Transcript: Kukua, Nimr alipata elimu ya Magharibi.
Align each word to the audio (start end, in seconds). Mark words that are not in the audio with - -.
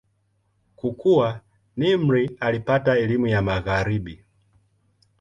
Kukua, 0.75 1.41
Nimr 1.77 2.29
alipata 2.39 2.97
elimu 2.99 3.27
ya 3.27 3.41
Magharibi. 3.41 4.23